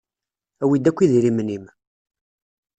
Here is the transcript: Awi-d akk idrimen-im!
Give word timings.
Awi-d 0.63 0.89
akk 0.89 0.99
idrimen-im! 1.01 1.65